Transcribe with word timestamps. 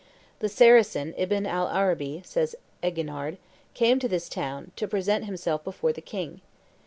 "The 0.39 0.49
Saracen 0.49 1.13
Ibn 1.15 1.45
al 1.45 1.67
Arabi," 1.67 2.23
says 2.25 2.55
Eginhard, 2.81 3.37
"came 3.75 3.99
to 3.99 4.07
this 4.07 4.29
town, 4.29 4.71
to 4.77 4.87
present 4.87 5.25
himself 5.25 5.63
before 5.63 5.93
the 5.93 6.01
king. 6.01 6.41